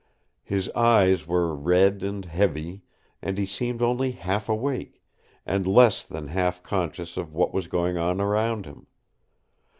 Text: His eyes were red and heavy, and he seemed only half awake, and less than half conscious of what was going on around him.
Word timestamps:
His 0.41 0.67
eyes 0.71 1.27
were 1.27 1.53
red 1.55 2.01
and 2.01 2.25
heavy, 2.25 2.81
and 3.21 3.37
he 3.37 3.45
seemed 3.45 3.83
only 3.83 4.09
half 4.13 4.49
awake, 4.49 4.99
and 5.45 5.67
less 5.67 6.03
than 6.03 6.29
half 6.29 6.63
conscious 6.63 7.17
of 7.17 7.35
what 7.35 7.53
was 7.53 7.67
going 7.67 7.97
on 7.99 8.19
around 8.19 8.65
him. 8.65 8.87